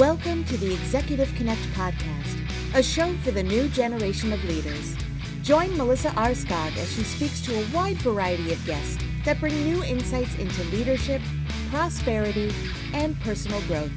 [0.00, 2.40] Welcome to the Executive Connect podcast,
[2.74, 4.96] a show for the new generation of leaders.
[5.42, 9.84] Join Melissa Aarskaug as she speaks to a wide variety of guests that bring new
[9.84, 11.20] insights into leadership,
[11.68, 12.50] prosperity,
[12.94, 13.92] and personal growth.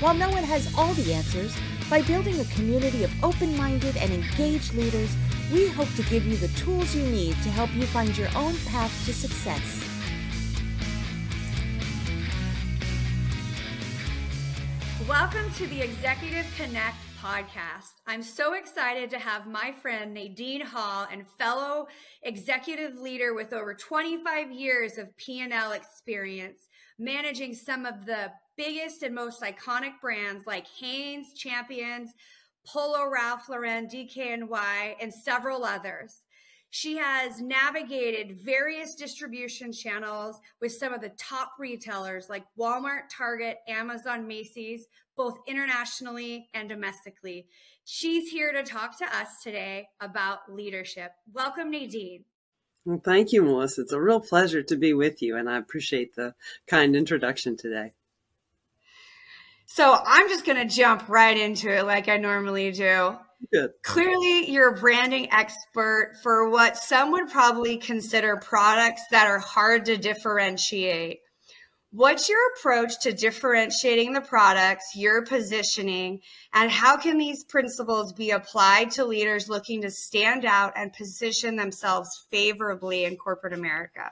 [0.00, 1.56] While no one has all the answers,
[1.88, 5.16] by building a community of open minded and engaged leaders,
[5.50, 8.54] we hope to give you the tools you need to help you find your own
[8.66, 9.81] path to success.
[15.12, 18.00] Welcome to the Executive Connect podcast.
[18.06, 21.86] I'm so excited to have my friend Nadine Hall and fellow
[22.22, 26.66] executive leader with over 25 years of P&L experience
[26.98, 32.14] managing some of the biggest and most iconic brands like Hanes, Champions,
[32.66, 36.22] Polo Ralph Lauren, DKNY, and several others.
[36.74, 43.58] She has navigated various distribution channels with some of the top retailers like Walmart, Target,
[43.68, 47.46] Amazon, Macy's, both internationally and domestically.
[47.84, 51.12] She's here to talk to us today about leadership.
[51.34, 52.24] Welcome, Nadine.
[52.86, 53.82] Well, thank you, Melissa.
[53.82, 56.34] It's a real pleasure to be with you, and I appreciate the
[56.66, 57.92] kind introduction today.
[59.66, 63.18] So, I'm just going to jump right into it like I normally do.
[63.82, 69.84] Clearly, you're a branding expert for what some would probably consider products that are hard
[69.86, 71.20] to differentiate.
[71.90, 76.20] What's your approach to differentiating the products, your positioning,
[76.54, 81.56] and how can these principles be applied to leaders looking to stand out and position
[81.56, 84.10] themselves favorably in corporate America?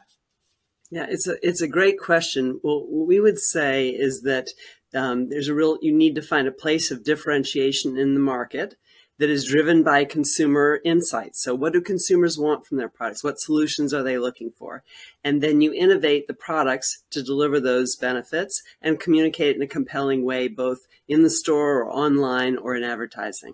[0.90, 2.60] Yeah, it's a it's a great question.
[2.62, 4.48] Well, what we would say is that
[4.92, 8.74] um, there's a real you need to find a place of differentiation in the market
[9.20, 11.42] that is driven by consumer insights.
[11.42, 13.22] So what do consumers want from their products?
[13.22, 14.82] What solutions are they looking for?
[15.22, 20.24] And then you innovate the products to deliver those benefits and communicate in a compelling
[20.24, 23.52] way, both in the store or online or in advertising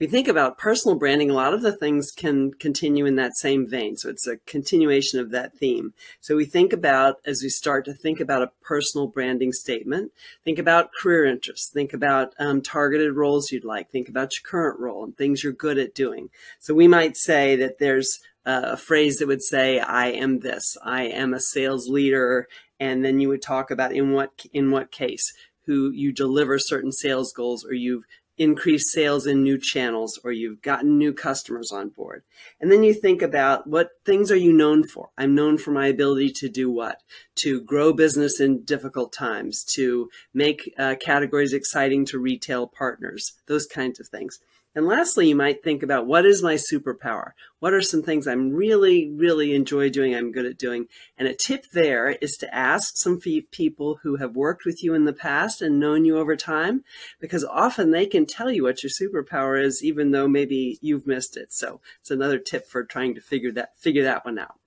[0.00, 3.68] we think about personal branding, a lot of the things can continue in that same
[3.68, 3.96] vein.
[3.96, 5.94] So it's a continuation of that theme.
[6.20, 10.12] So we think about, as we start to think about a personal branding statement,
[10.44, 14.80] think about career interests, think about um, targeted roles you'd like, think about your current
[14.80, 16.30] role and things you're good at doing.
[16.58, 21.04] So we might say that there's a phrase that would say, I am this, I
[21.04, 22.48] am a sales leader.
[22.80, 25.32] And then you would talk about in what, in what case
[25.66, 28.04] who you deliver certain sales goals or you've
[28.36, 32.22] increased sales in new channels or you've gotten new customers on board.
[32.60, 35.10] And then you think about what things are you known for?
[35.16, 37.02] I'm known for my ability to do what?
[37.36, 43.66] To grow business in difficult times, to make uh, categories exciting to retail partners, those
[43.66, 44.40] kinds of things.
[44.74, 47.32] And lastly, you might think about what is my superpower?
[47.60, 50.88] What are some things I'm really, really enjoy doing, I'm good at doing?
[51.16, 55.04] And a tip there is to ask some people who have worked with you in
[55.04, 56.82] the past and known you over time,
[57.20, 61.36] because often they can tell you what your superpower is, even though maybe you've missed
[61.36, 61.52] it.
[61.52, 64.58] So it's another tip for trying to figure that, figure that one out.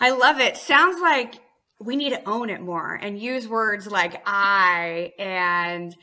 [0.00, 0.56] I love it.
[0.56, 1.36] Sounds like
[1.78, 5.94] we need to own it more and use words like I and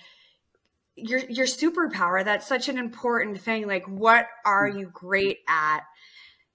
[1.01, 5.81] your your superpower that's such an important thing like what are you great at?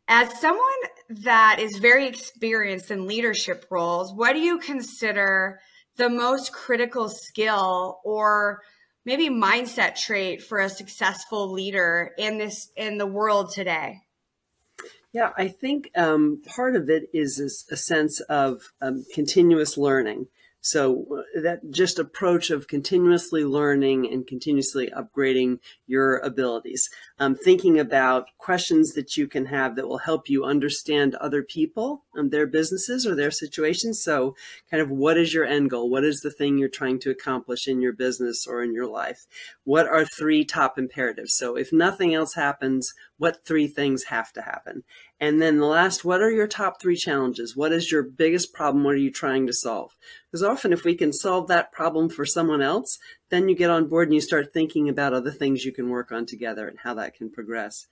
[0.08, 0.62] As someone
[1.08, 5.60] that is very experienced in leadership roles what do you consider
[5.96, 8.62] the most critical skill or
[9.04, 14.00] maybe mindset trait for a successful leader in this in the world today?
[15.12, 17.40] Yeah i think um, part of it is
[17.70, 20.28] a sense of um, continuous learning
[20.66, 26.90] so uh, that just approach of continuously learning and continuously upgrading your abilities,
[27.20, 32.02] um, thinking about questions that you can have that will help you understand other people
[32.14, 34.02] and their businesses or their situations.
[34.02, 34.34] So
[34.68, 35.88] kind of what is your end goal?
[35.88, 39.24] What is the thing you're trying to accomplish in your business or in your life?
[39.62, 41.36] What are three top imperatives?
[41.36, 44.82] So if nothing else happens, what three things have to happen?
[45.18, 47.56] And then the last, what are your top three challenges?
[47.56, 48.84] What is your biggest problem?
[48.84, 49.96] What are you trying to solve?
[50.30, 52.98] Because often if we can solve that problem for someone else,
[53.30, 56.12] then you get on board and you start thinking about other things you can work
[56.12, 57.86] on together and how that can progress.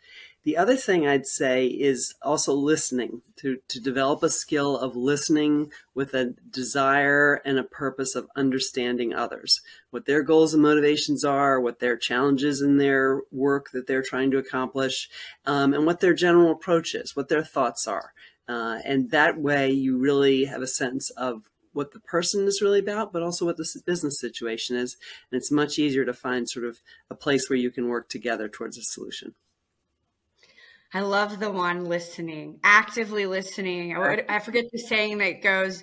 [0.45, 5.73] The other thing I'd say is also listening to, to develop a skill of listening
[5.95, 11.59] with a desire and a purpose of understanding others, what their goals and motivations are,
[11.59, 15.09] what their challenges in their work that they're trying to accomplish,
[15.47, 18.13] um, and what their general approach is, what their thoughts are.
[18.47, 22.81] Uh, and that way you really have a sense of what the person is really
[22.81, 24.99] about, but also what the business situation is.
[25.33, 28.47] And it's much easier to find sort of a place where you can work together
[28.47, 29.35] towards a solution.
[30.95, 33.97] I love the one listening, actively listening.
[33.97, 35.83] I, I forget the saying that goes,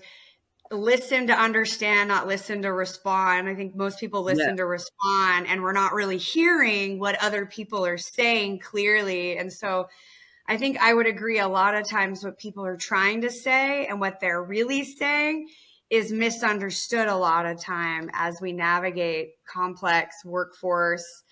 [0.72, 3.50] listen to understand, not listen to respond.
[3.50, 4.56] I think most people listen yeah.
[4.56, 9.38] to respond and we're not really hearing what other people are saying clearly.
[9.38, 9.90] And so
[10.48, 13.88] I think I would agree a lot of times what people are trying to say
[13.88, 15.50] and what they're really saying
[15.90, 21.24] is misunderstood a lot of time as we navigate complex workforce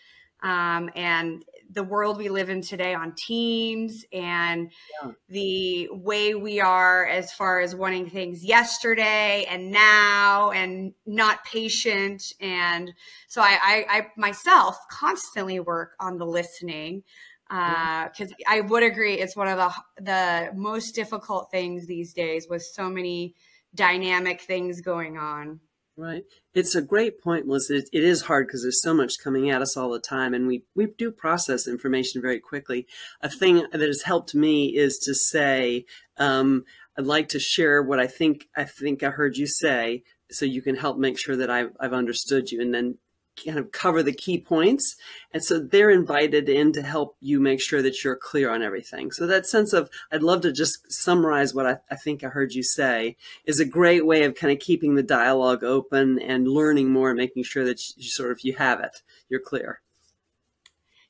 [0.44, 4.72] um, and the world we live in today on teams and
[5.04, 5.12] yeah.
[5.30, 12.24] the way we are as far as wanting things yesterday and now and not patient.
[12.42, 12.92] And
[13.28, 17.04] so i, I, I myself constantly work on the listening
[17.48, 22.48] because uh, i would agree it's one of the the most difficult things these days
[22.50, 23.34] with so many
[23.74, 25.60] dynamic things going on
[26.00, 26.24] Right.
[26.54, 27.76] It's a great point, Melissa.
[27.76, 30.48] It, it is hard because there's so much coming at us all the time, and
[30.48, 32.88] we, we do process information very quickly.
[33.22, 35.86] A thing that has helped me is to say,
[36.16, 36.64] um,
[36.98, 40.62] I'd like to share what I think I think I heard you say, so you
[40.62, 42.98] can help make sure that I've, I've understood you, and then
[43.46, 44.96] kind of cover the key points.
[45.34, 49.12] And so they're invited in to help you make sure that you're clear on everything.
[49.12, 52.54] So that sense of, I'd love to just summarize what I, I think I heard
[52.54, 56.92] you say is a great way of kind of keeping the dialogue open and learning
[56.92, 59.82] more and making sure that you sort of, you have it, you're clear.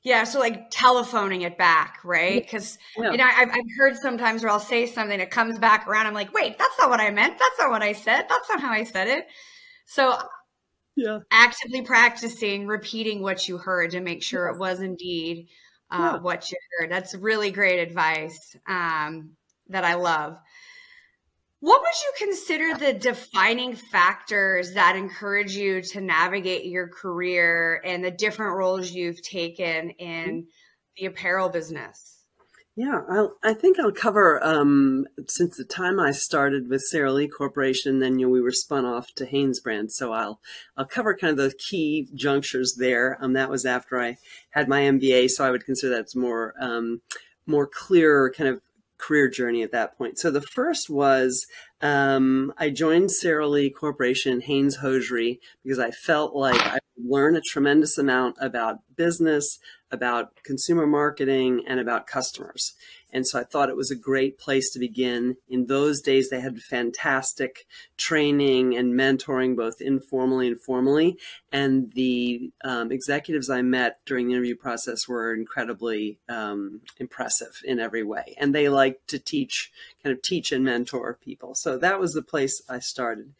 [0.02, 2.42] Yeah, so like telephoning it back, right?
[2.42, 3.10] Because yeah.
[3.10, 6.06] you know I've, I've heard sometimes where I'll say something, it comes back around.
[6.06, 7.38] I'm like, wait, that's not what I meant.
[7.38, 8.24] That's not what I said.
[8.26, 9.26] That's not how I said it.
[9.84, 10.18] So
[11.00, 11.18] yeah.
[11.30, 15.48] actively practicing repeating what you heard to make sure it was indeed
[15.90, 16.18] uh, yeah.
[16.18, 16.90] what you heard.
[16.90, 19.30] That's really great advice um,
[19.68, 20.38] that I love.
[21.60, 28.02] What would you consider the defining factors that encourage you to navigate your career and
[28.02, 30.40] the different roles you've taken in mm-hmm.
[30.96, 32.19] the apparel business?
[32.76, 37.28] Yeah, I'll, i think I'll cover um, since the time I started with Sara Lee
[37.28, 37.98] Corporation.
[37.98, 40.40] Then you know we were spun off to Hanesbrands, so I'll
[40.76, 43.18] I'll cover kind of the key junctures there.
[43.20, 44.18] Um, that was after I
[44.50, 47.02] had my MBA, so I would consider that's more um,
[47.44, 48.62] more clear kind of
[49.00, 50.18] career journey at that point.
[50.18, 51.46] So the first was
[51.80, 57.36] um, I joined Sara Lee Corporation, Hanes Hosiery, because I felt like I would learn
[57.36, 59.58] a tremendous amount about business,
[59.90, 62.74] about consumer marketing and about customers.
[63.12, 65.36] And so I thought it was a great place to begin.
[65.48, 67.66] In those days, they had fantastic
[67.96, 71.18] training and mentoring, both informally and formally.
[71.52, 77.80] And the um, executives I met during the interview process were incredibly um, impressive in
[77.80, 78.34] every way.
[78.38, 79.72] And they liked to teach,
[80.02, 81.54] kind of teach and mentor people.
[81.54, 83.34] So that was the place I started.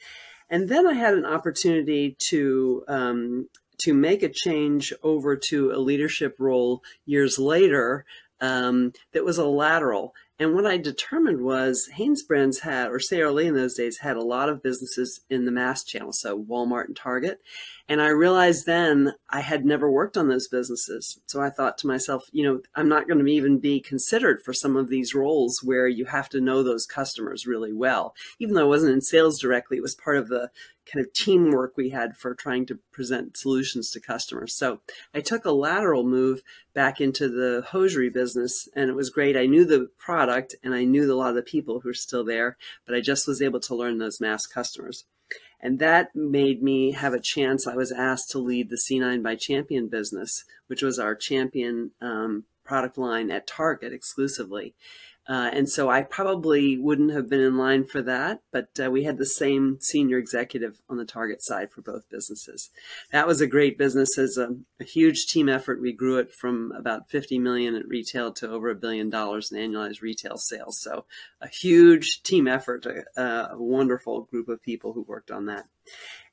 [0.49, 5.79] And then I had an opportunity to um, to make a change over to a
[5.79, 8.05] leadership role years later
[8.41, 10.15] um, that was a lateral.
[10.41, 14.23] And what I determined was Hanesbrands had, or Sara Lee in those days, had a
[14.23, 17.43] lot of businesses in the mass channel, so Walmart and Target.
[17.91, 21.21] And I realized then I had never worked on those businesses.
[21.27, 24.55] So I thought to myself, you know, I'm not going to even be considered for
[24.55, 28.15] some of these roles where you have to know those customers really well.
[28.39, 30.51] Even though I wasn't in sales directly, it was part of the
[30.91, 34.55] kind of teamwork we had for trying to present solutions to customers.
[34.55, 34.81] So
[35.15, 36.43] I took a lateral move
[36.75, 39.37] back into the hosiery business and it was great.
[39.37, 40.30] I knew the product
[40.63, 42.57] and I knew a lot of the people who were still there,
[42.87, 45.05] but I just was able to learn those mass customers.
[45.61, 47.67] And that made me have a chance.
[47.67, 52.45] I was asked to lead the C9 by Champion business, which was our champion um,
[52.65, 54.75] product line at Target exclusively.
[55.31, 59.05] Uh, and so I probably wouldn't have been in line for that, but uh, we
[59.05, 62.71] had the same senior executive on the target side for both businesses.
[63.13, 65.81] That was a great business as a, a huge team effort.
[65.81, 69.59] We grew it from about 50 million at retail to over a billion dollars in
[69.59, 70.81] annualized retail sales.
[70.81, 71.05] So
[71.41, 75.67] a huge team effort, a, a wonderful group of people who worked on that.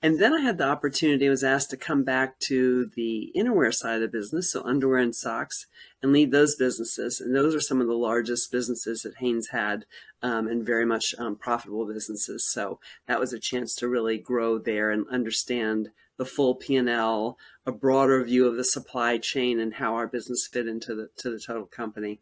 [0.02, 3.74] And then I had the opportunity, I was asked to come back to the innerwear
[3.74, 5.66] side of the business, so underwear and socks,
[6.02, 7.20] and lead those businesses.
[7.20, 9.86] And those are some of the largest businesses that Hanes had
[10.22, 12.48] um, and very much um, profitable businesses.
[12.50, 17.72] So that was a chance to really grow there and understand the full P&L, a
[17.72, 21.40] broader view of the supply chain and how our business fit into the, to the
[21.40, 22.20] total company.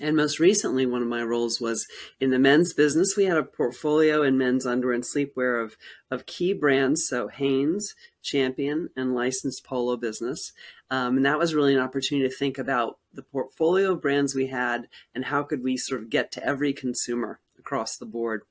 [0.00, 1.86] And most recently, one of my roles was
[2.20, 3.16] in the men's business.
[3.16, 5.76] We had a portfolio in men's underwear and sleepwear of,
[6.10, 10.52] of key brands, so Hanes, Champion, and licensed polo business.
[10.90, 14.48] Um, and that was really an opportunity to think about the portfolio of brands we
[14.48, 18.42] had and how could we sort of get to every consumer across the board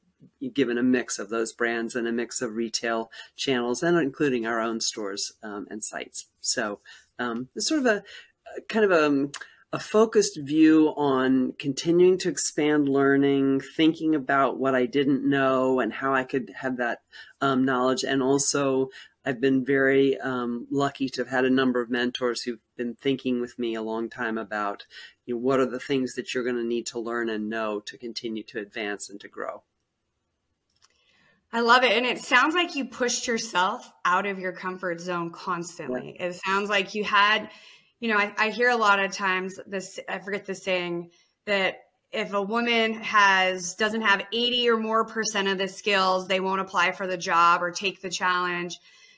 [0.54, 4.62] given a mix of those brands and a mix of retail channels and including our
[4.62, 6.28] own stores um, and sites.
[6.40, 6.80] So
[7.20, 8.04] um, it's sort of a
[8.70, 9.32] kind of a um,
[9.74, 15.92] a focused view on continuing to expand learning, thinking about what I didn't know and
[15.92, 17.00] how I could have that
[17.42, 18.03] um, knowledge.
[18.03, 18.92] And also,
[19.25, 23.42] I've been very um, lucky to have had a number of mentors who've been thinking
[23.42, 24.86] with me a long time about
[25.25, 27.80] you know, what are the things that you're going to need to learn and know
[27.80, 29.63] to continue to advance and to grow.
[31.51, 31.92] I love it.
[31.92, 36.15] And it sounds like you pushed yourself out of your comfort zone constantly.
[36.20, 36.27] Yeah.
[36.27, 37.50] It sounds like you had,
[38.04, 41.12] you know, I, I hear a lot of times this, I forget the saying
[41.46, 46.42] that if a woman has doesn't have 80 or more percent of the skills they
[46.42, 48.78] won't apply for the job or take the challenge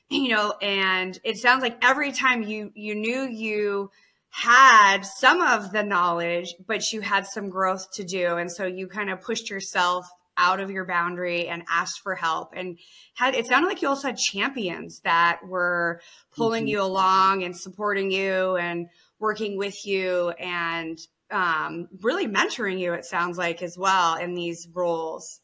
[0.09, 3.89] you know and it sounds like every time you you knew you
[4.29, 8.87] had some of the knowledge but you had some growth to do and so you
[8.87, 12.77] kind of pushed yourself out of your boundary and asked for help and
[13.13, 16.01] had it sounded like you also had champions that were
[16.35, 16.69] pulling mm-hmm.
[16.69, 18.87] you along and supporting you and
[19.19, 20.97] working with you and
[21.31, 25.39] um, really mentoring you it sounds like as well in these roles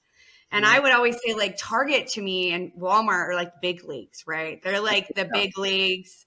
[0.52, 4.24] and I would always say like Target to me and Walmart are like big leagues,
[4.28, 4.62] right?
[4.62, 6.26] They're like the big leagues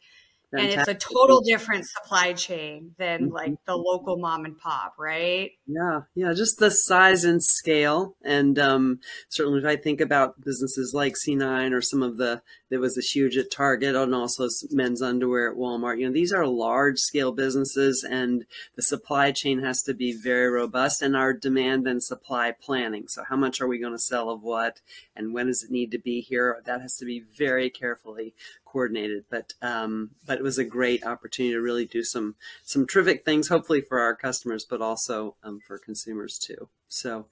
[0.59, 3.35] and it's a total different supply chain than mm-hmm.
[3.35, 5.53] like the local mom and pop, right?
[5.67, 10.93] Yeah, yeah, just the size and scale, and um, certainly if I think about businesses
[10.95, 12.43] like C9 or some of the
[12.75, 16.01] there was a huge at Target and also men's underwear at Walmart.
[16.01, 20.49] You know, these are large scale businesses, and the supply chain has to be very
[20.49, 23.07] robust, and our demand and supply planning.
[23.07, 24.81] So, how much are we going to sell of what,
[25.15, 26.61] and when does it need to be here?
[26.65, 28.35] That has to be very carefully
[28.75, 29.25] coordinated.
[29.31, 33.49] But um, but it was a great opportunity to really do some some terrific things,
[33.49, 36.69] hopefully for our customers, but also um, for consumers too.
[36.89, 37.27] So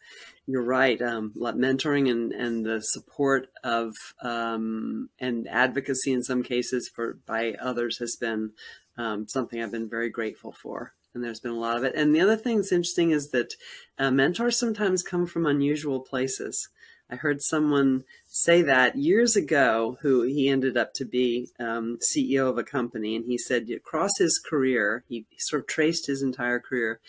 [0.47, 1.01] you're right.
[1.03, 7.55] Um, mentoring and, and the support of um, and advocacy in some cases for by
[7.61, 8.53] others has been
[8.97, 10.95] um, something I've been very grateful for.
[11.15, 11.95] And there's been a lot of it.
[11.95, 13.55] And the other thing that's interesting is that
[13.99, 16.69] uh, mentors sometimes come from unusual places.
[17.13, 22.49] I heard someone say that years ago, who he ended up to be um, CEO
[22.49, 26.59] of a company, and he said across his career, he, sort of traced his entire
[26.59, 27.01] career,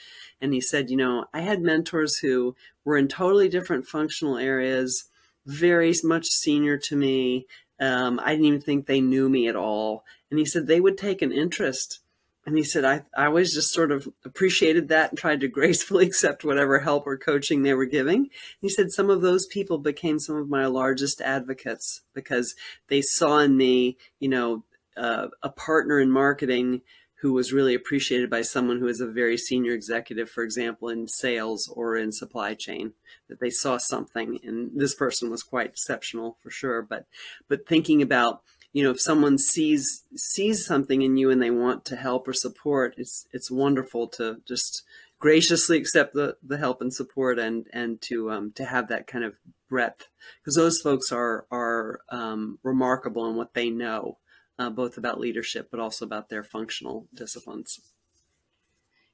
[0.41, 5.05] and he said, you know, I had mentors who were in totally different functional areas,
[5.45, 7.47] very much senior to me.
[7.79, 10.97] Um, I didn't even think they knew me at all, and he said they would
[10.97, 12.01] take an interest
[12.45, 16.05] and he said, I, I always just sort of appreciated that and tried to gracefully
[16.07, 18.29] accept whatever help or coaching they were giving.
[18.59, 22.55] He said, some of those people became some of my largest advocates because
[22.89, 24.65] they saw in me, you know,
[24.97, 26.81] uh, a partner in marketing
[27.23, 31.07] who was really appreciated by someone who is a very senior executive, for example, in
[31.07, 32.91] sales or in supply chain,
[33.29, 34.39] that they saw something.
[34.43, 36.81] And this person was quite exceptional for sure.
[36.81, 37.05] But,
[37.47, 38.41] but thinking about
[38.73, 42.33] you know if someone sees sees something in you and they want to help or
[42.33, 44.83] support it's it's wonderful to just
[45.23, 49.23] graciously accept the, the help and support and and to um, to have that kind
[49.23, 49.39] of
[49.69, 50.09] breadth.
[50.41, 54.17] Because those folks are are um, remarkable in what they know
[54.59, 57.79] uh, both about leadership but also about their functional disciplines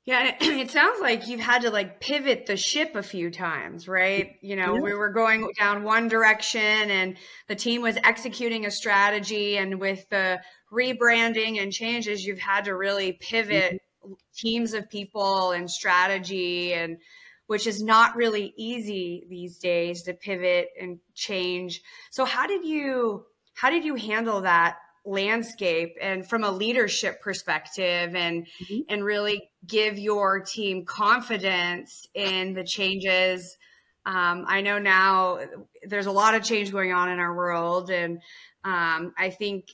[0.10, 4.38] yeah, it sounds like you've had to like pivot the ship a few times, right?
[4.42, 4.82] You know, yeah.
[4.82, 7.16] we were going down one direction and
[7.48, 10.42] the team was executing a strategy and with the
[10.74, 14.14] rebranding and changes, you've had to really pivot mm-hmm.
[14.36, 16.98] teams of people and strategy and
[17.46, 21.84] which is not really easy these days to pivot and change.
[22.10, 24.78] So how did you how did you handle that
[25.10, 28.82] landscape and from a leadership perspective and mm-hmm.
[28.90, 33.58] and really give your team confidence in the changes
[34.06, 35.40] um, i know now
[35.84, 38.22] there's a lot of change going on in our world and
[38.64, 39.72] um, i think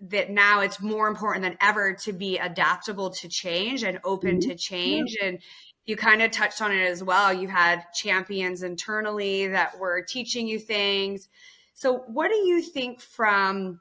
[0.00, 4.50] that now it's more important than ever to be adaptable to change and open mm-hmm.
[4.50, 5.28] to change yeah.
[5.28, 5.38] and
[5.86, 10.46] you kind of touched on it as well you had champions internally that were teaching
[10.46, 11.28] you things
[11.74, 13.80] so what do you think from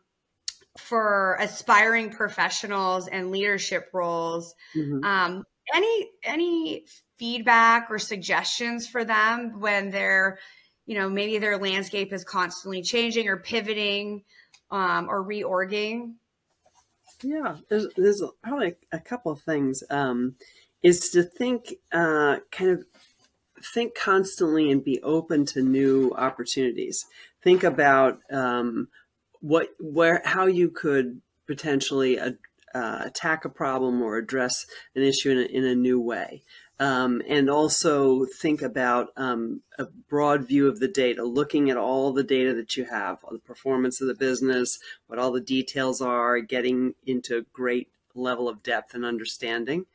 [0.78, 4.54] for aspiring professionals and leadership roles.
[4.76, 5.04] Mm-hmm.
[5.04, 6.86] Um, any any
[7.18, 10.40] feedback or suggestions for them when they're,
[10.86, 14.24] you know, maybe their landscape is constantly changing or pivoting
[14.72, 16.14] um, or reorging?
[17.24, 19.84] Yeah, there's there's probably a couple of things.
[19.90, 20.36] Um,
[20.82, 22.86] is to think uh, kind of
[23.64, 27.06] think constantly and be open to new opportunities.
[27.44, 28.88] Think about um,
[29.42, 32.32] what where how you could potentially uh,
[32.74, 36.44] attack a problem or address an issue in a, in a new way.
[36.80, 42.12] Um, and also think about um, a broad view of the data, looking at all
[42.12, 46.40] the data that you have, the performance of the business, what all the details are,
[46.40, 49.86] getting into great level of depth and understanding.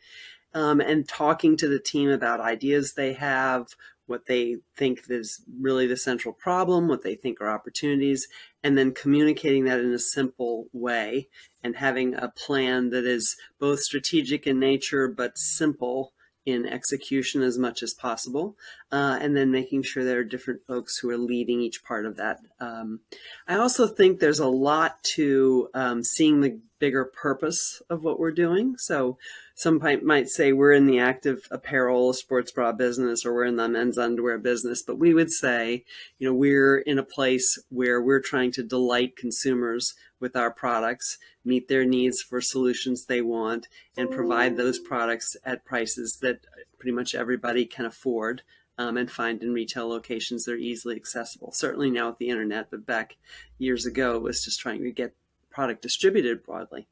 [0.56, 3.66] um, and talking to the team about ideas they have,
[4.06, 8.26] what they think is really the central problem, what they think are opportunities,
[8.66, 11.28] and then communicating that in a simple way
[11.62, 16.12] and having a plan that is both strategic in nature but simple
[16.44, 18.56] in execution as much as possible,
[18.92, 22.16] uh, and then making sure there are different folks who are leading each part of
[22.16, 22.40] that.
[22.60, 23.00] Um,
[23.48, 28.30] I also think there's a lot to um, seeing the bigger purpose of what we're
[28.30, 28.76] doing.
[28.76, 29.18] So
[29.54, 33.56] some might, might say we're in the active apparel sports bra business or we're in
[33.56, 35.84] the men's underwear business, but we would say,
[36.18, 41.18] you know, we're in a place where we're trying to delight consumers with our products,
[41.44, 46.40] meet their needs for solutions they want, and provide those products at prices that
[46.78, 48.42] pretty much everybody can afford.
[48.78, 51.50] Um, and find in retail locations that are easily accessible.
[51.50, 53.16] Certainly now with the internet, but back
[53.56, 55.14] years ago it was just trying to get
[55.50, 56.86] product distributed broadly.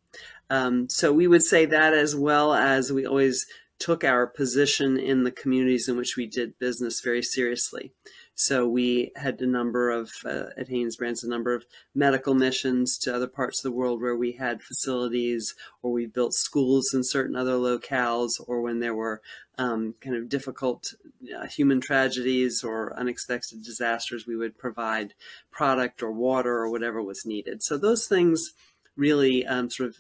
[0.49, 3.47] Um, so we would say that as well as we always
[3.79, 7.93] took our position in the communities in which we did business very seriously.
[8.37, 11.65] So we had a number of, uh, at HanesBrands, a number of
[11.95, 16.35] medical missions to other parts of the world where we had facilities or we built
[16.35, 19.23] schools in certain other locales or when there were
[19.57, 20.95] um, kind of difficult
[21.39, 25.15] uh, human tragedies or unexpected disasters, we would provide
[25.53, 27.63] product or water or whatever was needed.
[27.63, 28.53] So those things
[28.97, 29.97] really um, sort of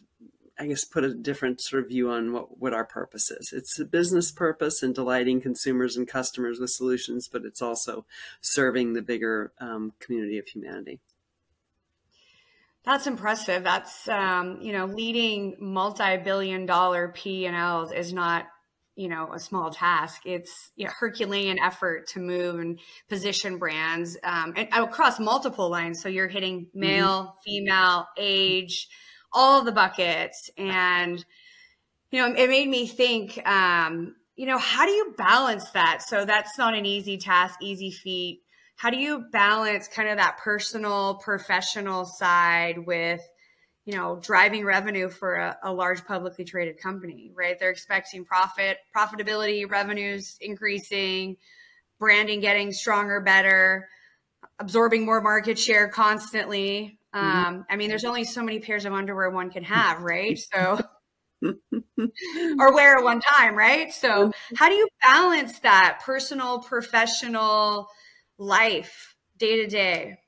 [0.59, 3.53] I guess put a different sort of view on what, what our purpose is.
[3.53, 8.07] It's a business purpose and delighting consumers and customers with solutions, but it's also
[8.41, 11.01] serving the bigger um, community of humanity.
[12.85, 13.65] That's impressive.
[13.65, 18.47] That's um, you know, leading multi-billion dollar P and Ls is not
[18.97, 24.17] you know a small task it's you know, herculean effort to move and position brands
[24.23, 26.81] um, and across multiple lines so you're hitting mm-hmm.
[26.81, 27.39] male mm-hmm.
[27.45, 28.89] female age
[29.35, 31.25] all the buckets and
[32.11, 36.25] you know it made me think um, you know how do you balance that so
[36.25, 38.41] that's not an easy task easy feat
[38.77, 43.21] how do you balance kind of that personal professional side with
[43.85, 47.59] you know, driving revenue for a, a, large publicly traded company, right?
[47.59, 51.37] They're expecting profit, profitability, revenues increasing,
[51.99, 53.89] branding getting stronger, better,
[54.59, 56.99] absorbing more market share constantly.
[57.15, 57.47] Mm-hmm.
[57.47, 60.39] Um, I mean, there's only so many pairs of underwear one can have, right?
[60.39, 60.81] So,
[61.43, 63.93] or wear at one time, right?
[63.93, 64.55] So, mm-hmm.
[64.57, 67.89] how do you balance that personal, professional
[68.39, 70.19] life day to day?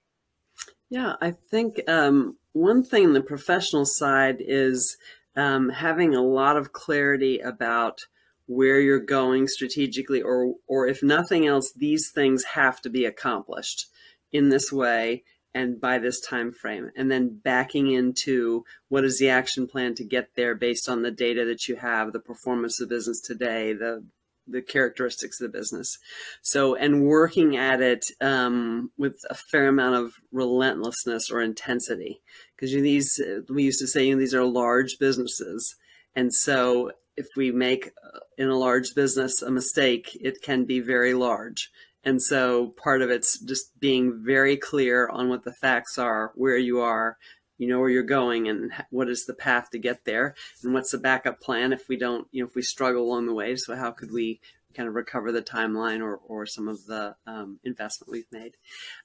[0.91, 4.97] Yeah, I think um, one thing in the professional side is
[5.35, 8.03] um, having a lot of clarity about
[8.47, 13.87] where you're going strategically, or or if nothing else, these things have to be accomplished
[14.33, 15.25] in this way
[15.57, 20.05] and by this time frame and then backing into what is the action plan to
[20.05, 23.73] get there based on the data that you have the performance of the business today
[23.73, 24.05] the
[24.49, 25.99] the characteristics of the business.
[26.41, 32.21] So, and working at it um, with a fair amount of relentlessness or intensity,
[32.55, 35.75] because these we used to say you know, these are large businesses,
[36.15, 40.81] and so if we make uh, in a large business a mistake, it can be
[40.81, 41.71] very large.
[42.07, 46.57] And so part of it's just being very clear on what the facts are, where
[46.57, 47.19] you are,
[47.59, 50.93] you know where you're going and what is the path to get there and what's
[50.93, 53.57] the backup plan if we don't you know if we struggle along the way.
[53.57, 54.41] So how could we
[54.75, 58.57] kind of recover the timeline or, or some of the um, investment we've made?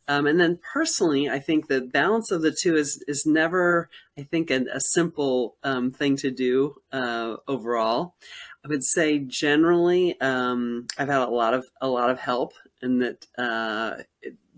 [0.08, 4.24] Um, and then personally i think the balance of the two is is never i
[4.24, 8.14] think a, a simple um, thing to do uh, overall.
[8.64, 13.02] I would say generally um, i've had a lot of a lot of help and
[13.02, 13.98] that uh,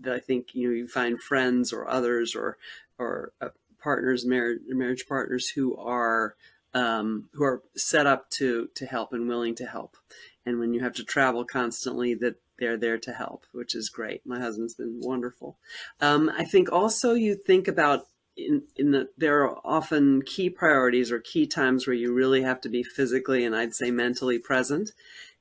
[0.00, 2.56] that i think you know you find friends or others or
[2.98, 3.48] or uh,
[3.84, 6.34] partners, marriage, marriage partners who are
[6.72, 9.96] um, who are set up to to help and willing to help.
[10.44, 14.26] And when you have to travel constantly, that they're there to help, which is great.
[14.26, 15.58] My husband's been wonderful.
[16.00, 18.06] Um, I think also you think about
[18.36, 22.60] in, in the there are often key priorities or key times where you really have
[22.62, 24.90] to be physically and I'd say mentally present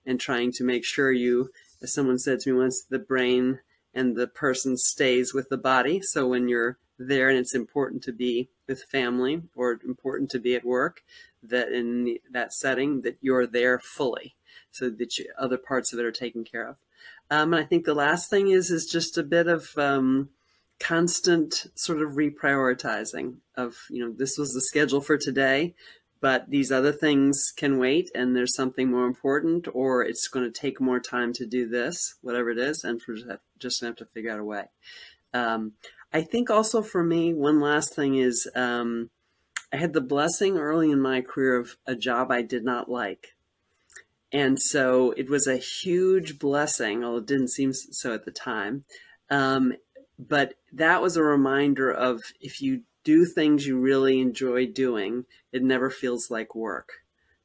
[0.06, 1.50] and trying to make sure you,
[1.84, 3.60] as someone said to me once, the brain
[3.94, 6.02] and the person stays with the body.
[6.02, 10.56] So when you're there and it's important to be with family or important to be
[10.56, 11.04] at work
[11.42, 14.36] that in that setting that you're there fully
[14.72, 16.76] so that you, other parts of it are taken care of
[17.30, 20.30] um, and i think the last thing is is just a bit of um,
[20.80, 25.74] constant sort of reprioritizing of you know this was the schedule for today
[26.24, 30.62] but these other things can wait and there's something more important or it's going to
[30.62, 33.14] take more time to do this whatever it is and for
[33.60, 34.66] just have to figure out a way
[35.34, 35.74] um,
[36.14, 39.10] I think also for me, one last thing is um,
[39.72, 43.36] I had the blessing early in my career of a job I did not like.
[44.32, 48.86] and so it was a huge blessing, although it didn't seem so at the time.
[49.30, 49.74] Um,
[50.20, 55.64] but that was a reminder of if you do things you really enjoy doing, it
[55.64, 57.04] never feels like work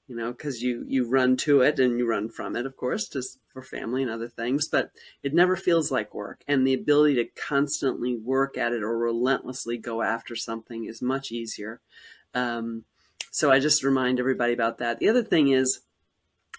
[0.08, 3.08] you know, because you you run to it and you run from it, of course,
[3.08, 4.66] just for family and other things.
[4.66, 4.90] But
[5.22, 9.76] it never feels like work, and the ability to constantly work at it or relentlessly
[9.76, 11.82] go after something is much easier.
[12.32, 12.84] Um,
[13.30, 14.98] so I just remind everybody about that.
[14.98, 15.80] The other thing is,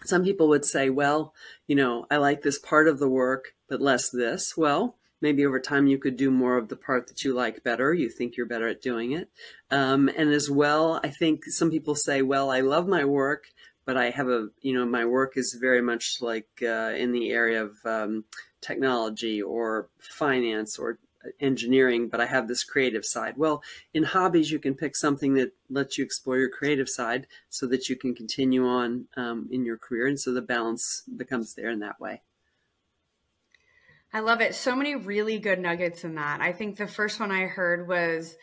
[0.06, 1.34] some people would say, well,
[1.66, 4.56] you know, I like this part of the work, but less this.
[4.56, 7.94] Well, maybe over time you could do more of the part that you like better.
[7.94, 9.30] You think you're better at doing it.
[9.72, 13.46] Um, and as well, I think some people say, well, I love my work,
[13.86, 17.32] but I have a, you know, my work is very much like uh, in the
[17.32, 18.26] area of um,
[18.62, 21.00] technology or finance or
[21.40, 23.36] engineering, but I have this creative side.
[23.38, 23.62] Well,
[23.94, 27.90] in hobbies, you can pick something that lets you explore your creative side so that
[27.90, 30.08] you can continue on um, in your career.
[30.08, 32.22] And so the balance becomes there in that way.
[34.12, 34.56] I love it.
[34.56, 36.42] So many really good nuggets in that.
[36.42, 38.36] I think the first one I heard was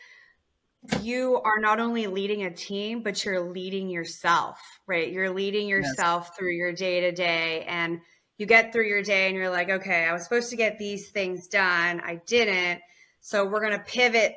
[1.01, 5.11] you are not only leading a team, but you're leading yourself, right?
[5.11, 6.37] You're leading yourself yes.
[6.37, 7.65] through your day to day.
[7.67, 7.99] And
[8.37, 11.09] you get through your day and you're like, okay, I was supposed to get these
[11.09, 11.99] things done.
[11.99, 12.81] I didn't.
[13.19, 14.35] So we're going to pivot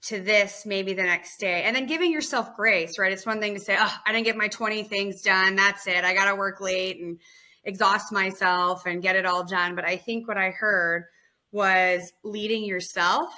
[0.00, 1.64] to this maybe the next day.
[1.64, 3.10] And then giving yourself grace, right?
[3.10, 5.56] It's one thing to say, oh, I didn't get my 20 things done.
[5.56, 6.04] That's it.
[6.04, 7.18] I got to work late and
[7.68, 9.76] exhaust myself and get it all done.
[9.76, 11.04] But I think what I heard
[11.52, 13.30] was leading yourself.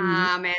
[0.00, 0.10] Mm-hmm.
[0.10, 0.56] Um, and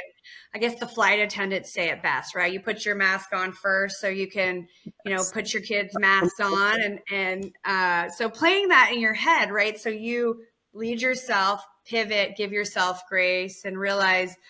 [0.53, 2.53] I guess the flight attendants say it best, right?
[2.53, 4.67] You put your mask on first so you can,
[5.03, 6.81] you know, put your kids' masks on.
[6.81, 9.77] And, and uh, so playing that in your head, right?
[9.77, 14.35] So you lead yourself, pivot, give yourself grace, and realize–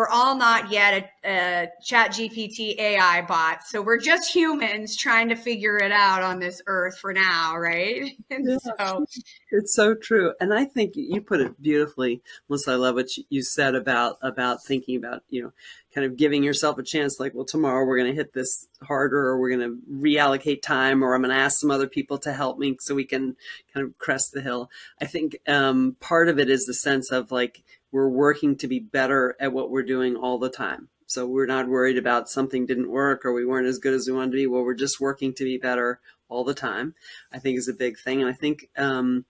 [0.00, 5.28] we're all not yet a, a chat gpt ai bot so we're just humans trying
[5.28, 8.12] to figure it out on this earth for now right?
[8.30, 9.04] Yeah, so
[9.50, 13.42] it's so true and i think you put it beautifully melissa i love what you
[13.42, 15.52] said about about thinking about you know
[15.92, 19.18] kind of giving yourself a chance like well tomorrow we're going to hit this harder
[19.18, 22.32] or we're going to reallocate time or i'm going to ask some other people to
[22.32, 23.36] help me so we can
[23.72, 24.70] kind of crest the hill.
[25.00, 28.78] I think um, part of it is the sense of like we're working to be
[28.78, 30.88] better at what we're doing all the time.
[31.06, 34.14] So we're not worried about something didn't work or we weren't as good as we
[34.14, 34.46] wanted to be.
[34.46, 36.94] Well, we're just working to be better all the time.
[37.32, 39.24] I think is a big thing, and I think um,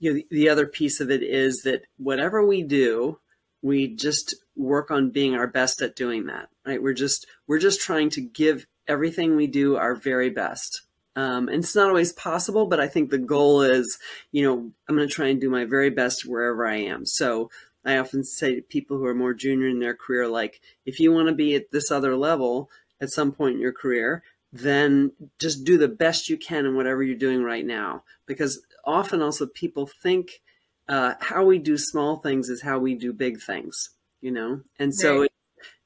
[0.00, 3.20] you know the, the other piece of it is that whatever we do,
[3.62, 6.48] we just work on being our best at doing that.
[6.66, 6.82] Right?
[6.82, 10.82] We're just we're just trying to give everything we do our very best.
[11.14, 13.98] Um, and it's not always possible, but I think the goal is,
[14.32, 17.06] you know, I'm going to try and do my very best wherever I am.
[17.06, 17.50] So
[17.86, 21.12] I often say to people who are more junior in their career, like, if you
[21.12, 22.68] want to be at this other level
[23.00, 24.22] at some point in your career,
[24.52, 28.02] then just do the best you can in whatever you're doing right now.
[28.26, 30.42] Because often also people think
[30.88, 34.62] uh, how we do small things is how we do big things, you know?
[34.78, 35.30] And so right.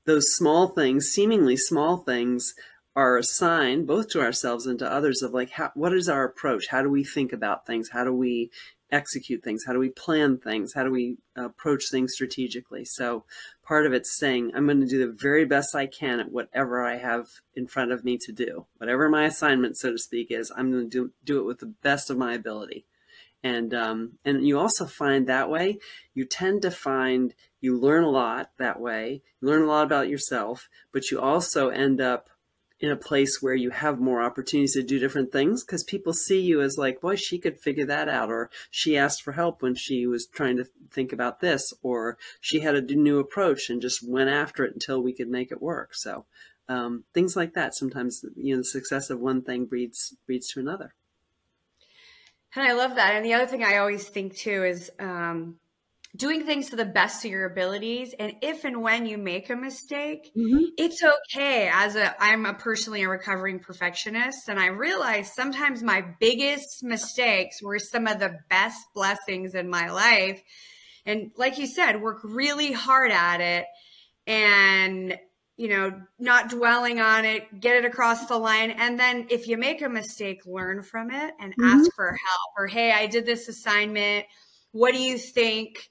[0.05, 2.55] those small things, seemingly small things,
[2.97, 6.25] are a sign both to ourselves and to others of like how, what is our
[6.25, 8.51] approach how do we think about things how do we
[8.93, 9.65] execute things?
[9.67, 10.75] How do we plan things?
[10.75, 12.85] How do we approach things strategically?
[12.85, 13.25] So
[13.65, 16.85] part of it's saying, I'm going to do the very best I can at whatever
[16.85, 18.67] I have in front of me to do.
[18.79, 21.75] Whatever my assignment, so to speak, is, I'm going to do, do it with the
[21.83, 22.87] best of my ability.
[23.43, 25.79] And, um, and you also find that way,
[26.13, 29.23] you tend to find you learn a lot that way.
[29.41, 32.29] You learn a lot about yourself, but you also end up
[32.81, 36.41] in a place where you have more opportunities to do different things because people see
[36.41, 39.75] you as like, boy, she could figure that out, or she asked for help when
[39.75, 44.03] she was trying to think about this, or she had a new approach and just
[44.03, 45.95] went after it until we could make it work.
[45.95, 46.25] So
[46.71, 47.75] um, things like that.
[47.75, 50.95] Sometimes you know the success of one thing breeds breeds to another.
[52.55, 53.15] And I love that.
[53.15, 55.57] And the other thing I always think too is um,
[56.17, 59.57] doing things to the best of your abilities and if and when you make a
[59.57, 60.65] mistake mm-hmm.
[60.77, 66.05] it's okay as a i'm a personally a recovering perfectionist and i realize sometimes my
[66.19, 70.43] biggest mistakes were some of the best blessings in my life
[71.07, 73.67] and like you said work really hard at it
[74.27, 75.17] and
[75.57, 79.57] you know not dwelling on it get it across the line and then if you
[79.57, 81.79] make a mistake learn from it and mm-hmm.
[81.79, 84.27] ask for help or hey i did this assignment
[84.73, 85.91] what do you think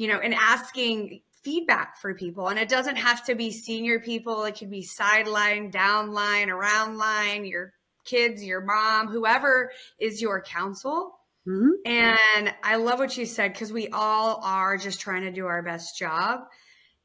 [0.00, 2.48] you know, and asking feedback for people.
[2.48, 7.44] And it doesn't have to be senior people, it can be sideline, downline, around line,
[7.44, 7.74] your
[8.06, 11.18] kids, your mom, whoever is your counsel.
[11.46, 11.72] Mm-hmm.
[11.84, 15.62] And I love what you said because we all are just trying to do our
[15.62, 16.40] best job.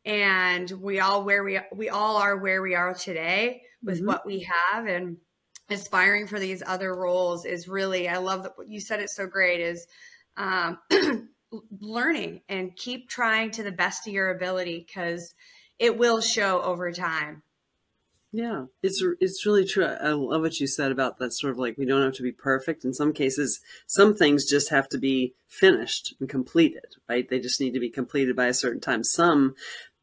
[0.06, 4.08] And we all where we we all are where we are today with mm-hmm.
[4.08, 4.86] what we have.
[4.86, 5.18] And
[5.70, 9.60] aspiring for these other roles is really i love that you said it so great
[9.60, 9.88] is
[10.38, 10.78] um,
[11.80, 15.34] learning and keep trying to the best of your ability because
[15.80, 17.44] it will show over time
[18.36, 19.86] yeah, it's it's really true.
[19.86, 22.34] I love what you said about that sort of like we don't have to be
[22.34, 22.84] perfect.
[22.84, 27.30] In some cases, some things just have to be finished and completed, right?
[27.30, 29.06] They just need to be completed by a certain time.
[29.06, 29.56] Some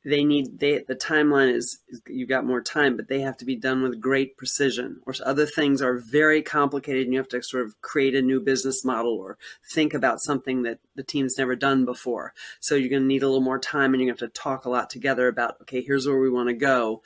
[0.04, 3.44] they need they the timeline is, is you've got more time but they have to
[3.44, 7.42] be done with great precision or other things are very complicated and you have to
[7.42, 9.38] sort of create a new business model or
[9.70, 12.34] think about something that the team's never done before.
[12.60, 14.70] So you're going to need a little more time and you have to talk a
[14.70, 17.02] lot together about okay here's where we want to go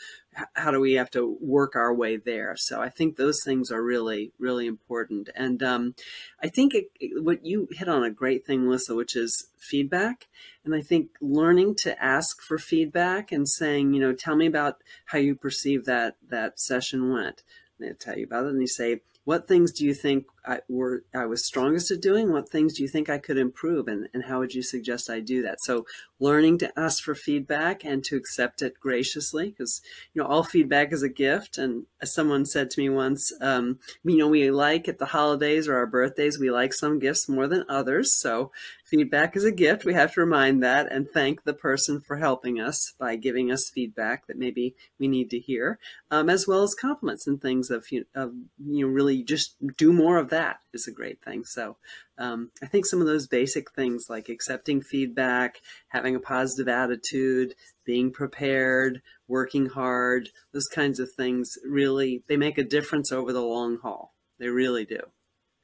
[0.55, 2.57] how do we have to work our way there?
[2.57, 5.31] So I think those things are really, really important.
[5.35, 5.95] And um,
[6.43, 10.27] I think it, it, what you hit on a great thing, Melissa, which is feedback.
[10.65, 14.83] And I think learning to ask for feedback and saying, you know, tell me about
[15.07, 17.43] how you perceive that that session went.
[17.79, 20.61] And they tell you about it, and you say, what things do you think I
[20.69, 22.33] were I was strongest at doing?
[22.33, 25.21] What things do you think I could improve, and and how would you suggest I
[25.21, 25.61] do that?
[25.61, 25.87] So
[26.19, 29.83] learning to ask for feedback and to accept it graciously, because
[30.15, 31.59] you know all feedback is a gift.
[31.59, 35.67] And as someone said to me once, um, you know we like at the holidays
[35.67, 38.13] or our birthdays we like some gifts more than others.
[38.13, 38.53] So
[38.85, 39.85] feedback is a gift.
[39.85, 43.69] We have to remind that and thank the person for helping us by giving us
[43.69, 45.79] feedback that maybe we need to hear,
[46.11, 48.33] um, as well as compliments and things of, you of
[48.65, 51.45] you know really just do more of that that is a great thing.
[51.47, 51.79] So
[52.19, 57.55] um, I think some of those basic things like accepting feedback, having a positive attitude,
[57.87, 63.41] being prepared, working hard, those kinds of things really they make a difference over the
[63.41, 64.15] long haul.
[64.39, 65.01] They really do.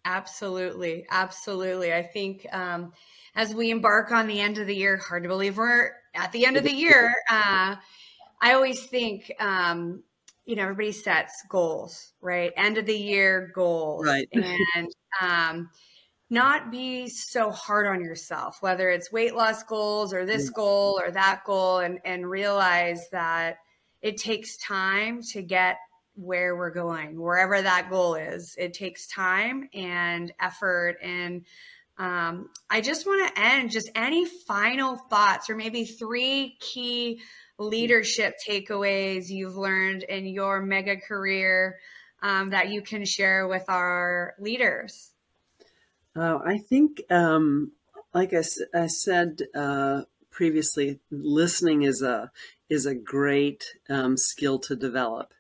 [0.07, 1.93] Absolutely, absolutely.
[1.93, 2.93] I think um,
[3.35, 6.47] as we embark on the end of the year, hard to believe we're at the
[6.47, 7.15] end of the year.
[7.29, 7.77] Uh,
[8.45, 10.03] I always think um,
[10.45, 12.53] you know everybody sets goals right?
[12.57, 14.07] End of the year goals.
[14.07, 14.29] Right.
[14.75, 14.89] And
[15.21, 15.71] um
[16.31, 21.11] not be so hard on yourself whether it's weight loss goals or this goal or
[21.11, 23.59] that goal and and realize that
[24.01, 25.77] it takes time to get
[26.15, 28.55] where we're going wherever that goal is.
[28.59, 31.45] It takes time and effort and
[31.99, 37.21] um, i just want to end just any final thoughts or maybe three key
[37.63, 41.79] leadership takeaways you've learned in your mega career
[42.23, 45.11] um, that you can share with our leaders?
[46.15, 47.73] Uh, I think, um,
[48.15, 48.43] like I,
[48.75, 52.31] I said uh, previously, listening is a
[52.69, 55.35] is a great um, skill to develop.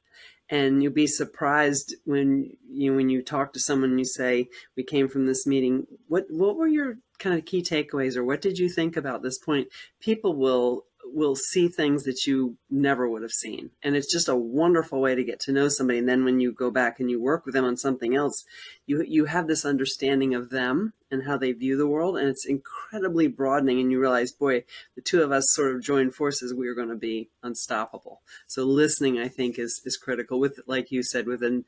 [0.50, 4.82] And you'll be surprised when you when you talk to someone and you say, "We
[4.82, 5.86] came from this meeting.
[6.08, 9.38] What what were your kind of key takeaways, or what did you think about this
[9.38, 9.68] point?"
[10.00, 13.70] People will will see things that you never would have seen.
[13.82, 15.98] And it's just a wonderful way to get to know somebody.
[15.98, 18.44] And then when you go back and you work with them on something else,
[18.86, 22.16] you you have this understanding of them and how they view the world.
[22.16, 23.80] And it's incredibly broadening.
[23.80, 26.88] And you realize, boy, the two of us sort of join forces, we are going
[26.88, 28.22] to be unstoppable.
[28.46, 31.64] So listening, I think, is is critical with, like you said, within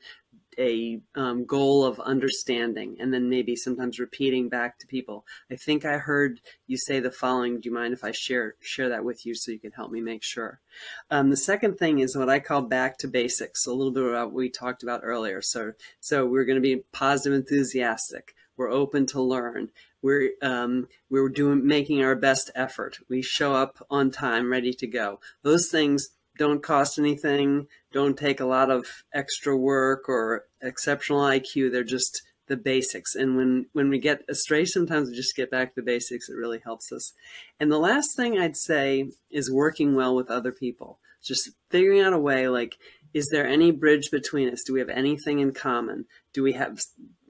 [0.57, 5.25] a um, goal of understanding and then maybe sometimes repeating back to people.
[5.51, 7.59] I think I heard you say the following.
[7.59, 10.01] Do you mind if I share share that with you so you can help me
[10.01, 10.59] make sure?
[11.09, 13.65] Um, the second thing is what I call back to basics.
[13.65, 15.41] A little bit about what we talked about earlier.
[15.41, 18.35] So so we're going to be positive, enthusiastic.
[18.57, 19.71] We're open to learn.
[20.01, 22.99] We're um, we're doing making our best effort.
[23.09, 25.19] We show up on time, ready to go.
[25.41, 31.71] Those things don't cost anything, don't take a lot of extra work or exceptional IQ.
[31.71, 33.15] They're just the basics.
[33.15, 36.29] And when, when we get astray, sometimes we just get back to the basics.
[36.29, 37.13] It really helps us.
[37.59, 40.99] And the last thing I'd say is working well with other people.
[41.23, 42.75] Just figuring out a way like,
[43.13, 44.63] is there any bridge between us?
[44.63, 46.05] Do we have anything in common?
[46.33, 46.81] Do we have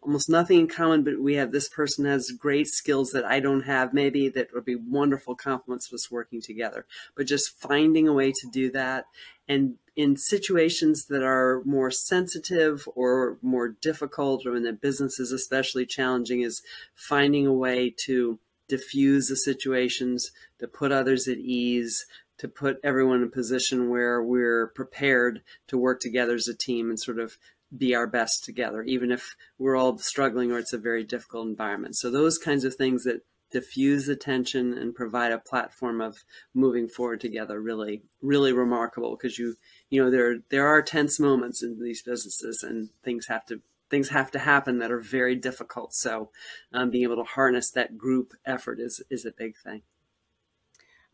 [0.05, 3.63] almost nothing in common, but we have this person has great skills that I don't
[3.63, 6.85] have, maybe that would be wonderful complements of us working together.
[7.15, 9.05] But just finding a way to do that.
[9.47, 15.31] And in situations that are more sensitive or more difficult, or when the business is
[15.31, 16.61] especially challenging, is
[16.93, 22.05] finding a way to diffuse the situations, to put others at ease,
[22.37, 26.89] to put everyone in a position where we're prepared to work together as a team
[26.89, 27.37] and sort of
[27.77, 31.95] be our best together, even if we're all struggling or it's a very difficult environment.
[31.95, 36.88] So those kinds of things that diffuse the tension and provide a platform of moving
[36.88, 39.55] forward together really really remarkable because you
[39.89, 44.09] you know there there are tense moments in these businesses and things have to things
[44.09, 45.93] have to happen that are very difficult.
[45.93, 46.29] So
[46.73, 49.83] um, being able to harness that group effort is is a big thing.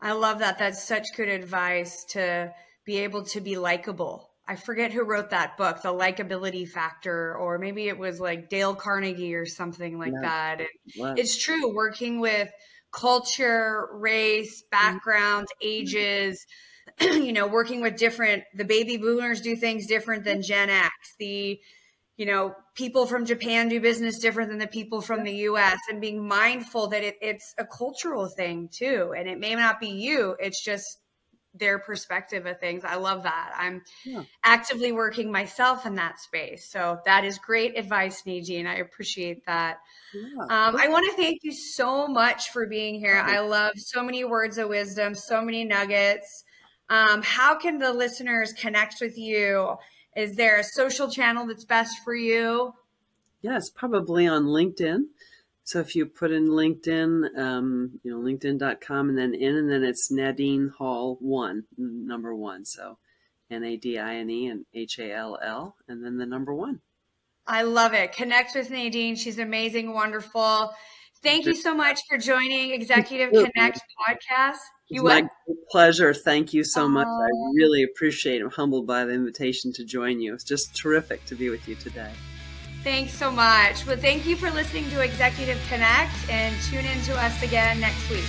[0.00, 0.58] I love that.
[0.58, 2.52] That's such good advice to
[2.84, 7.58] be able to be likable I forget who wrote that book, The Likability Factor, or
[7.58, 10.20] maybe it was like Dale Carnegie or something like yeah.
[10.22, 10.60] that.
[11.00, 12.50] And it's true, working with
[12.92, 14.70] culture, race, mm-hmm.
[14.70, 16.44] background, ages,
[17.00, 20.92] you know, working with different, the baby boomers do things different than Gen X.
[21.18, 21.60] The,
[22.16, 26.00] you know, people from Japan do business different than the people from the US and
[26.00, 29.14] being mindful that it, it's a cultural thing too.
[29.16, 30.98] And it may not be you, it's just
[31.54, 32.84] their perspective of things.
[32.84, 33.52] I love that.
[33.56, 34.22] I'm yeah.
[34.42, 36.70] actively working myself in that space.
[36.70, 38.66] So that is great advice, Nadine.
[38.66, 39.78] I appreciate that.
[40.14, 40.44] Yeah.
[40.44, 43.16] Um, I want to thank you so much for being here.
[43.16, 46.44] I love so many words of wisdom, so many nuggets.
[46.88, 49.76] Um, how can the listeners connect with you?
[50.16, 52.74] Is there a social channel that's best for you?
[53.40, 55.04] Yes, probably on LinkedIn.
[55.64, 59.84] So if you put in LinkedIn, um, you know, LinkedIn.com and then in, and then
[59.84, 62.64] it's Nadine Hall one, number one.
[62.64, 62.98] So
[63.50, 66.54] N A D I N E and H A L L, and then the number
[66.54, 66.80] one.
[67.46, 68.12] I love it.
[68.12, 69.16] Connect with Nadine.
[69.16, 70.72] She's amazing, wonderful.
[71.22, 74.58] Thank you so much for joining Executive Connect podcast.
[74.88, 75.26] You my
[75.70, 76.12] pleasure.
[76.12, 77.06] Thank you so much.
[77.06, 78.44] I really appreciate it.
[78.44, 80.34] I'm humbled by the invitation to join you.
[80.34, 82.10] It's just terrific to be with you today.
[82.82, 83.86] Thanks so much.
[83.86, 88.10] Well, thank you for listening to Executive Connect and tune in to us again next
[88.10, 88.24] week.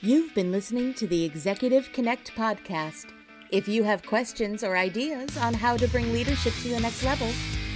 [0.00, 3.06] You've been listening to the Executive Connect podcast.
[3.50, 7.28] If you have questions or ideas on how to bring leadership to the next level,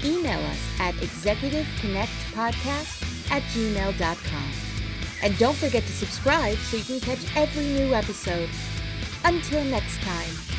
[0.04, 4.50] email us at executiveconnectpodcast at gmail.com.
[5.22, 8.48] And don't forget to subscribe so you can catch every new episode.
[9.24, 10.49] Until next time.